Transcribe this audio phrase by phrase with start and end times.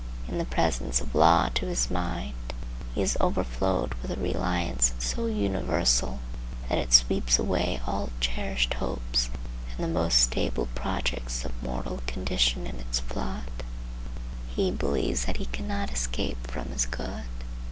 [0.27, 2.33] In the presence of law to his mind
[2.95, 6.21] he is overflowed with a reliance so universal
[6.69, 9.29] that it sweeps away all cherished hopes
[9.75, 13.51] and the most stable projects of mortal condition in its flood.
[14.49, 17.25] He believes that he cannot escape from his good.